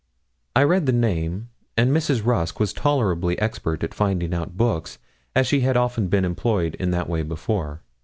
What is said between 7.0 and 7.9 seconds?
way before.